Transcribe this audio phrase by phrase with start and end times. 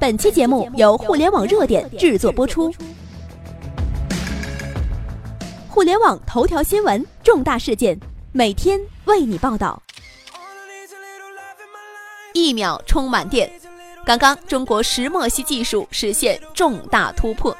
[0.00, 2.72] 本期节目由互联网热点制作播出。
[5.68, 8.00] 互联网头条新闻，重大事件，
[8.32, 9.80] 每天为你报道。
[12.32, 13.52] 一秒充满电，
[14.06, 17.54] 刚刚中国石墨烯技术实现重大突破。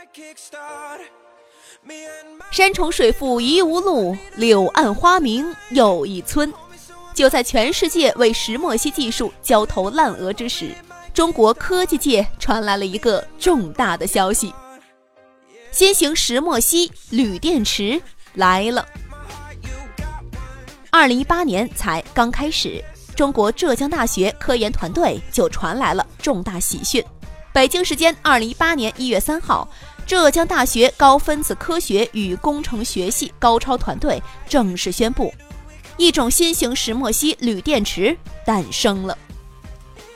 [2.51, 6.51] 山重水复疑无路，柳暗花明又一村。
[7.13, 10.75] 就在全世界为石墨烯技术焦头烂额之时。
[11.13, 14.55] 中国科技界传来了一个重大的消息：
[15.73, 18.01] 新型石墨烯铝电池
[18.35, 18.87] 来了。
[20.91, 22.83] 二零一八年才刚开始，
[23.17, 27.05] 中国浙江大学科研团队就传来了重大喜讯。
[27.53, 29.69] 北京时间二零一八年一月三号，
[30.07, 35.35] 浙江大学高分子科学与工程学系高超团队正式宣布，
[35.97, 39.19] 一种新型石墨烯铝电池诞生了。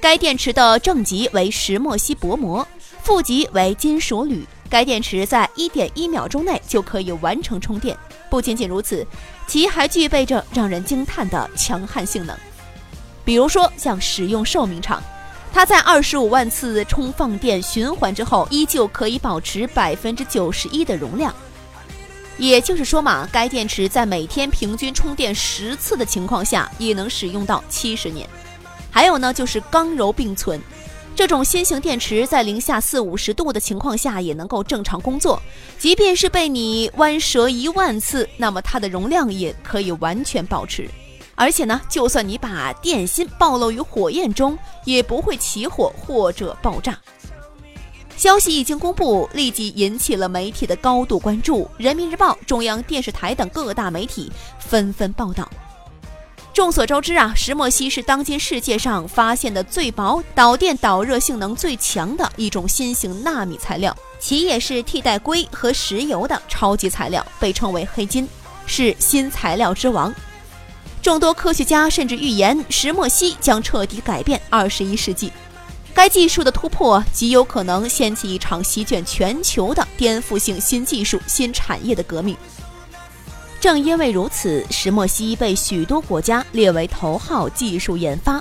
[0.04, 2.68] 该电池的正极为石墨烯薄膜，
[3.02, 4.46] 负极为金属铝。
[4.68, 7.96] 该电池在一点一秒钟内就可以完成充电。
[8.28, 9.06] 不仅仅如此，
[9.46, 12.36] 其还具备着让人惊叹的强悍性能。
[13.24, 15.02] 比如说，像使用寿命长，
[15.54, 21.34] 它在二十五万次充放电循环之后，依旧可以保持百分之九十一的容量。
[22.36, 28.28] 也就是说嘛，该电池在每天平均充电十次的情况下，也能使用到七十年。
[28.94, 30.60] 还有呢，就是刚柔并存，
[31.16, 35.42] 这种新型电池在零下四五十度的情况下也能够正常工作，
[35.80, 40.88] 即便是被你弯折一万次，那么它的容量也可以完全保持。
[41.34, 46.96] 而且呢，就算你把电芯暴露于火焰中，也不会起火或者爆炸。
[48.16, 55.50] 消息一经公布，立即引起了媒体的高度关注，人民日报、中央电视台等各大媒体纷纷报道。
[56.54, 68.28] 众所周知啊，石墨烯是当今世界上发现的最薄、导电导热性能最强的一种新型纳米材料，其也是替代硅和石油的超级材料，被称为黑金，
[68.66, 70.14] 是新材料之王。
[71.02, 75.32] 众多科学家甚至预言，石墨烯将彻底改变二十一世纪。
[75.92, 82.36] 该技术的突破极有可能掀起一场席卷全球的颠覆性新技术、新产业的革命。
[83.64, 88.38] 正因为如此，石墨烯被许多国家列为头号技术研发，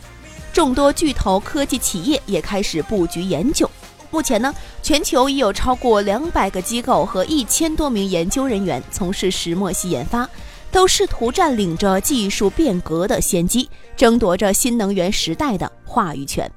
[0.52, 3.72] 众多巨头科技企业也开始布局研究。
[4.12, 10.30] 目前呢，全球已有超过两百个机构和一千多名研究人员从事石墨烯研发，
[10.70, 16.52] 都试图占领着技术变革的先机，争夺着新能源时代的话语权。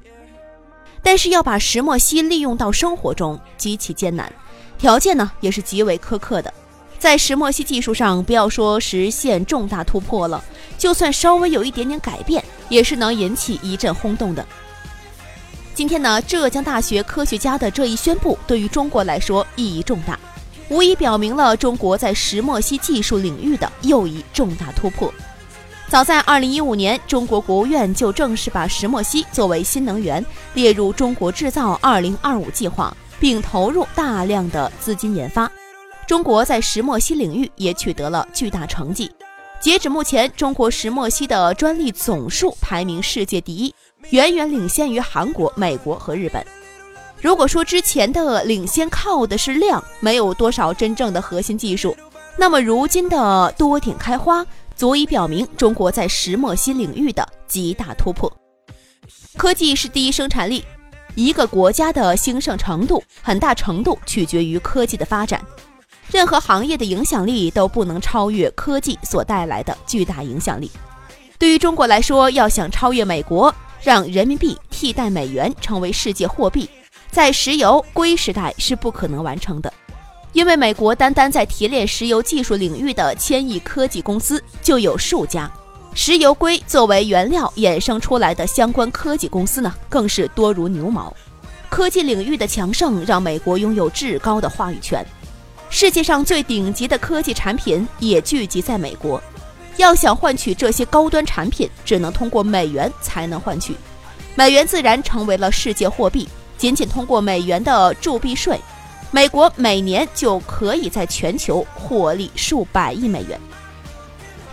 [1.04, 4.28] 但是要把石墨烯利用到生活中极其艰难，
[4.77, 6.53] 条件呢也是极为苛刻的。
[6.98, 10.42] 在石墨烯技术上，不要说实现重大突破了，
[10.78, 14.44] 就算稍微有一点点改变，也是能引起一阵轰动的。
[15.74, 20.18] 今天呢，浙江大学科学家的这一宣布，对于中国来说意义重大，
[20.70, 25.12] 无疑表明了中国在石墨烯技术领域的又一重大突破。
[25.88, 30.24] 早在2015年，中国国务院就正式把石墨烯作为新能源
[30.54, 35.48] 列入中国制造2025计划，并投入大量的资金研发。
[36.06, 39.10] 中国在石墨烯领域也取得了巨大成绩。
[39.58, 43.74] 截止目前，中国石墨烯的专利总数排名世界第一，
[44.10, 46.46] 远远领先于韩国、美国和日本。
[47.20, 51.96] 如果说之前的领先靠的是量，没有多少真正的核心技术，
[52.36, 54.46] 那么如今的多点开花，
[54.76, 58.30] 足以表明中国在石墨烯领域的极大突破。
[59.36, 60.62] 科技是第一生产力，
[61.14, 65.42] 一个国家的兴盛程度，很大程度取决于科技的发展。
[66.10, 70.70] 任何行业的影响力都不能超越科技所带来的巨大影响力。
[71.38, 76.68] 对于中国来说，要想超越美国，让人民币替代美元成为世界货币，
[77.10, 79.72] 在石油硅时代是不可能完成的。
[80.32, 85.50] 因为美国单单在提炼石油技术领域的千亿科技公司就有数家，
[85.94, 91.14] 石油硅作为原料衍生出来的相关科技公司呢，更是多如牛毛。
[91.68, 95.04] 科技领域的强盛让美国拥有至高的话语权。
[95.68, 99.22] 世界上最顶级的科技产品也聚集在美国，
[99.77, 103.74] 要想换取这些高端产品，只能通过美元才能换取，
[104.34, 106.28] 美元自然成为了世界货币。
[106.57, 108.59] 仅仅通过美元的铸币税，
[109.10, 113.39] 美国每年就可以在全球获利数百亿美元。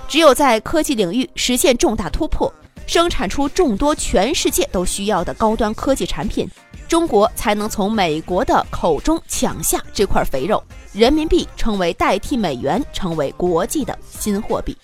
[0.09, 2.53] 只有在科技领域实现重大突破，
[2.85, 6.49] 生产出众多全世界都需要的高端科技产品。
[6.89, 10.61] 中国才能从美国的口中抢下这块肥肉，
[10.93, 14.77] 人民币成为代替美元，成为国际的新货币。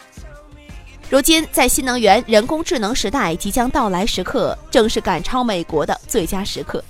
[1.08, 6.84] 如今，在新能源、人工智能时代即将到来时刻，正是赶超美国的最佳时刻。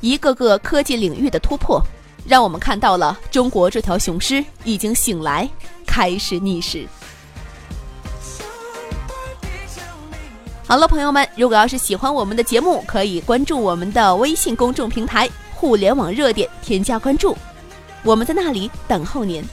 [0.00, 1.82] 一个个科技领域的突破，
[2.26, 5.48] 让我们看到了中国这条雄狮已经醒来，
[5.86, 6.86] 开始逆势。
[10.66, 17.36] 好了，朋友们，如果要是喜欢我们的节目，可以关注我们的微信公众平台“互联网热点”，添加关注，
[18.02, 19.44] 我们在那里等候您。